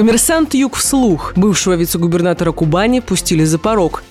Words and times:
Коммерсант 0.00 0.54
Юг 0.54 0.76
вслух. 0.76 1.34
Бывшего 1.36 1.74
вице-губернатора 1.74 2.52
Кубани 2.52 3.00
пустили 3.00 3.44
за 3.44 3.58
порог. 3.58 4.02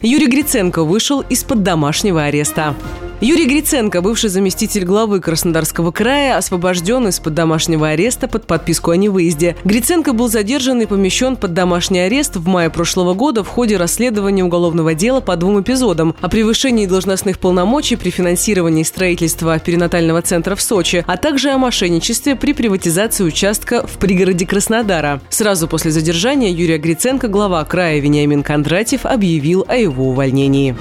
Юрий 0.00 0.28
Гриценко 0.28 0.84
вышел 0.84 1.20
из-под 1.20 1.64
домашнего 1.64 2.22
ареста. 2.22 2.76
Юрий 3.22 3.46
Гриценко, 3.46 4.02
бывший 4.02 4.28
заместитель 4.28 4.84
главы 4.84 5.20
Краснодарского 5.20 5.90
края, 5.90 6.36
освобожден 6.36 7.08
из-под 7.08 7.32
домашнего 7.32 7.88
ареста 7.88 8.28
под 8.28 8.46
подписку 8.46 8.90
о 8.90 8.96
невыезде. 8.98 9.56
Гриценко 9.64 10.12
был 10.12 10.28
задержан 10.28 10.82
и 10.82 10.86
помещен 10.86 11.36
под 11.36 11.54
домашний 11.54 12.00
арест 12.00 12.36
в 12.36 12.46
мае 12.46 12.68
прошлого 12.68 13.14
года 13.14 13.42
в 13.42 13.48
ходе 13.48 13.78
расследования 13.78 14.44
уголовного 14.44 14.92
дела 14.92 15.20
по 15.20 15.34
двум 15.36 15.62
эпизодам 15.62 16.14
о 16.20 16.28
превышении 16.28 16.84
должностных 16.84 17.38
полномочий 17.38 17.96
при 17.96 18.10
финансировании 18.10 18.82
строительства 18.82 19.58
перинатального 19.58 20.20
центра 20.20 20.54
в 20.54 20.60
Сочи, 20.60 21.02
а 21.06 21.16
также 21.16 21.52
о 21.52 21.58
мошенничестве 21.58 22.36
при 22.36 22.52
приватизации 22.52 23.24
участка 23.24 23.86
в 23.86 23.92
пригороде 23.92 24.44
Краснодара. 24.44 25.22
Сразу 25.30 25.68
после 25.68 25.90
задержания 25.90 26.50
Юрия 26.50 26.76
Гриценко 26.76 27.28
глава 27.28 27.64
края 27.64 27.98
Вениамин 27.98 28.42
Кондратьев 28.42 29.06
объявил 29.06 29.64
о 29.66 29.74
его 29.74 30.10
увольнении. 30.10 30.76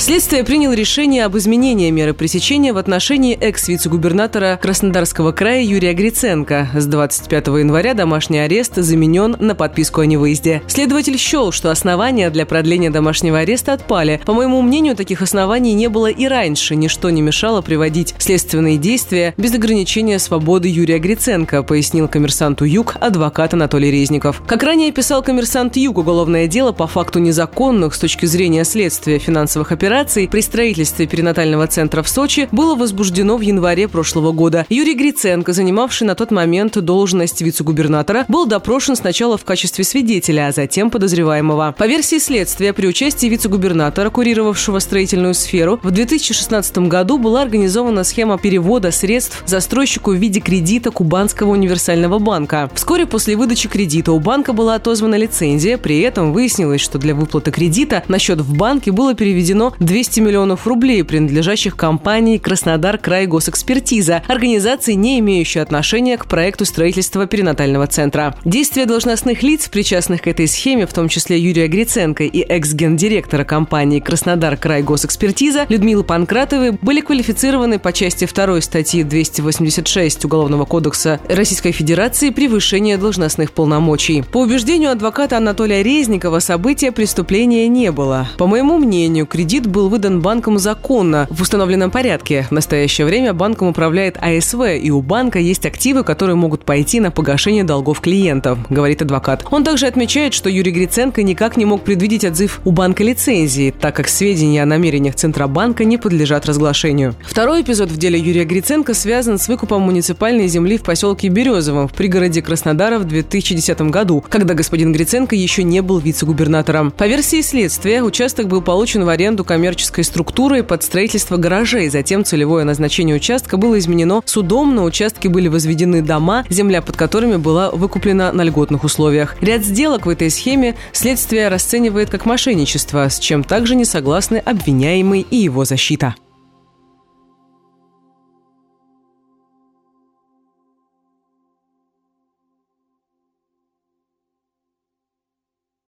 Следствие 0.00 0.44
приняло 0.44 0.72
решение 0.72 1.26
об 1.26 1.36
изменении 1.36 1.90
меры 1.90 2.14
пресечения 2.14 2.72
в 2.72 2.78
отношении 2.78 3.36
экс-вице-губернатора 3.36 4.58
Краснодарского 4.60 5.32
края 5.32 5.62
Юрия 5.62 5.92
Гриценко. 5.92 6.70
С 6.74 6.86
25 6.86 7.48
января 7.48 7.92
домашний 7.92 8.38
арест 8.38 8.76
заменен 8.76 9.36
на 9.38 9.54
подписку 9.54 10.00
о 10.00 10.06
невыезде. 10.06 10.62
Следователь 10.68 11.18
счел, 11.18 11.52
что 11.52 11.70
основания 11.70 12.30
для 12.30 12.46
продления 12.46 12.88
домашнего 12.88 13.40
ареста 13.40 13.74
отпали. 13.74 14.22
По 14.24 14.32
моему 14.32 14.62
мнению, 14.62 14.96
таких 14.96 15.20
оснований 15.20 15.74
не 15.74 15.88
было 15.90 16.06
и 16.06 16.26
раньше. 16.26 16.76
Ничто 16.76 17.10
не 17.10 17.20
мешало 17.20 17.60
приводить 17.60 18.14
следственные 18.16 18.78
действия 18.78 19.34
без 19.36 19.52
ограничения 19.52 20.18
свободы 20.18 20.68
Юрия 20.68 20.98
Гриценко, 20.98 21.62
пояснил 21.62 22.08
коммерсанту 22.08 22.64
Юг 22.64 22.96
адвокат 23.00 23.52
Анатолий 23.52 23.90
Резников. 23.90 24.42
Как 24.46 24.62
ранее 24.62 24.92
писал 24.92 25.22
коммерсант 25.22 25.76
Юг, 25.76 25.98
уголовное 25.98 26.46
дело 26.46 26.72
по 26.72 26.86
факту 26.86 27.18
незаконных 27.18 27.94
с 27.94 27.98
точки 27.98 28.24
зрения 28.24 28.64
следствия 28.64 29.18
финансовых 29.18 29.72
операций 29.72 29.89
операций 29.90 30.28
при 30.28 30.40
строительстве 30.40 31.08
перинатального 31.08 31.66
центра 31.66 32.04
в 32.04 32.08
Сочи 32.08 32.48
было 32.52 32.76
возбуждено 32.76 33.36
в 33.36 33.40
январе 33.40 33.88
прошлого 33.88 34.30
года. 34.30 34.64
Юрий 34.68 34.94
Гриценко, 34.94 35.52
занимавший 35.52 36.06
на 36.06 36.14
тот 36.14 36.30
момент 36.30 36.78
должность 36.78 37.42
вице-губернатора, 37.42 38.24
был 38.28 38.46
допрошен 38.46 38.94
сначала 38.94 39.36
в 39.36 39.44
качестве 39.44 39.82
свидетеля, 39.82 40.46
а 40.46 40.52
затем 40.52 40.90
подозреваемого. 40.90 41.74
По 41.76 41.88
версии 41.88 42.20
следствия, 42.20 42.72
при 42.72 42.86
участии 42.86 43.26
вице-губернатора, 43.26 44.10
курировавшего 44.10 44.78
строительную 44.78 45.34
сферу, 45.34 45.80
в 45.82 45.90
2016 45.90 46.78
году 46.86 47.18
была 47.18 47.42
организована 47.42 48.04
схема 48.04 48.38
перевода 48.38 48.92
средств 48.92 49.42
застройщику 49.44 50.12
в 50.12 50.14
виде 50.14 50.38
кредита 50.38 50.92
Кубанского 50.92 51.50
универсального 51.50 52.20
банка. 52.20 52.70
Вскоре 52.76 53.06
после 53.06 53.34
выдачи 53.34 53.68
кредита 53.68 54.12
у 54.12 54.20
банка 54.20 54.52
была 54.52 54.76
отозвана 54.76 55.16
лицензия, 55.16 55.78
при 55.78 55.98
этом 55.98 56.32
выяснилось, 56.32 56.80
что 56.80 56.98
для 56.98 57.16
выплаты 57.16 57.50
кредита 57.50 58.04
на 58.06 58.20
счет 58.20 58.40
в 58.40 58.56
банке 58.56 58.92
было 58.92 59.14
переведено 59.14 59.74
200 59.80 60.20
миллионов 60.20 60.66
рублей, 60.66 61.02
принадлежащих 61.02 61.74
компании 61.74 62.36
«Краснодар 62.38 62.98
Край 62.98 63.26
Госэкспертиза», 63.26 64.22
организации, 64.28 64.92
не 64.92 65.18
имеющей 65.20 65.58
отношения 65.60 66.18
к 66.18 66.26
проекту 66.26 66.66
строительства 66.66 67.26
перинатального 67.26 67.86
центра. 67.86 68.36
Действия 68.44 68.84
должностных 68.84 69.42
лиц, 69.42 69.68
причастных 69.68 70.22
к 70.22 70.26
этой 70.26 70.46
схеме, 70.48 70.86
в 70.86 70.92
том 70.92 71.08
числе 71.08 71.38
Юрия 71.38 71.66
Гриценко 71.66 72.24
и 72.24 72.40
экс-гендиректора 72.40 73.44
компании 73.44 74.00
«Краснодар 74.00 74.58
Край 74.58 74.82
Госэкспертиза» 74.82 75.64
Людмилы 75.70 76.04
Панкратовой, 76.04 76.72
были 76.72 77.00
квалифицированы 77.00 77.78
по 77.78 77.92
части 77.92 78.26
2 78.26 78.60
статьи 78.60 79.02
286 79.02 80.26
Уголовного 80.26 80.66
кодекса 80.66 81.20
Российской 81.28 81.72
Федерации 81.72 82.28
превышение 82.30 82.98
должностных 82.98 83.52
полномочий. 83.52 84.22
По 84.30 84.38
убеждению 84.38 84.90
адвоката 84.90 85.38
Анатолия 85.38 85.82
Резникова, 85.82 86.40
события 86.40 86.92
преступления 86.92 87.66
не 87.68 87.90
было. 87.90 88.28
По 88.36 88.46
моему 88.46 88.76
мнению, 88.76 89.26
кредит 89.26 89.69
был 89.70 89.88
выдан 89.88 90.20
банком 90.20 90.58
законно, 90.58 91.26
в 91.30 91.40
установленном 91.40 91.90
порядке. 91.90 92.46
В 92.50 92.52
настоящее 92.52 93.06
время 93.06 93.32
банком 93.32 93.68
управляет 93.68 94.18
АСВ, 94.20 94.60
и 94.80 94.90
у 94.90 95.00
банка 95.00 95.38
есть 95.38 95.64
активы, 95.64 96.04
которые 96.04 96.36
могут 96.36 96.64
пойти 96.64 97.00
на 97.00 97.10
погашение 97.10 97.64
долгов 97.64 98.00
клиентов, 98.00 98.58
говорит 98.68 99.02
адвокат. 99.02 99.46
Он 99.50 99.64
также 99.64 99.86
отмечает, 99.86 100.34
что 100.34 100.50
Юрий 100.50 100.72
Гриценко 100.72 101.22
никак 101.22 101.56
не 101.56 101.64
мог 101.64 101.82
предвидеть 101.82 102.24
отзыв 102.24 102.60
у 102.64 102.72
банка 102.72 103.04
лицензии, 103.04 103.72
так 103.78 103.96
как 103.96 104.08
сведения 104.08 104.62
о 104.62 104.66
намерениях 104.66 105.14
Центробанка 105.14 105.84
не 105.84 105.96
подлежат 105.96 106.46
разглашению. 106.46 107.14
Второй 107.22 107.62
эпизод 107.62 107.90
в 107.90 107.96
деле 107.96 108.18
Юрия 108.18 108.44
Гриценко 108.44 108.92
связан 108.92 109.38
с 109.38 109.48
выкупом 109.48 109.82
муниципальной 109.82 110.48
земли 110.48 110.76
в 110.76 110.82
поселке 110.82 111.28
Березовом 111.28 111.88
в 111.88 111.92
пригороде 111.92 112.42
Краснодара 112.42 112.98
в 112.98 113.04
2010 113.04 113.80
году, 113.82 114.24
когда 114.28 114.54
господин 114.54 114.92
Гриценко 114.92 115.36
еще 115.36 115.62
не 115.62 115.80
был 115.80 115.98
вице-губернатором. 115.98 116.90
По 116.90 117.06
версии 117.06 117.40
следствия, 117.40 118.02
участок 118.02 118.48
был 118.48 118.62
получен 118.62 119.04
в 119.04 119.08
аренду 119.08 119.44
коммерческой 119.44 119.59
коммерческой 119.60 120.04
структурой 120.04 120.64
под 120.64 120.82
строительство 120.82 121.36
гаражей. 121.36 121.90
Затем 121.90 122.24
целевое 122.24 122.64
назначение 122.64 123.14
участка 123.14 123.58
было 123.58 123.78
изменено 123.78 124.22
судом, 124.24 124.74
на 124.74 124.84
участке 124.84 125.28
были 125.28 125.48
возведены 125.48 126.00
дома, 126.00 126.46
земля 126.48 126.80
под 126.80 126.96
которыми 126.96 127.36
была 127.36 127.70
выкуплена 127.70 128.32
на 128.32 128.40
льготных 128.42 128.84
условиях. 128.84 129.36
Ряд 129.42 129.62
сделок 129.62 130.06
в 130.06 130.08
этой 130.08 130.30
схеме 130.30 130.76
следствие 130.92 131.48
расценивает 131.48 132.08
как 132.08 132.24
мошенничество, 132.24 133.06
с 133.06 133.18
чем 133.18 133.44
также 133.44 133.74
не 133.74 133.84
согласны 133.84 134.38
обвиняемый 134.38 135.26
и 135.30 135.36
его 135.36 135.66
защита. 135.66 136.14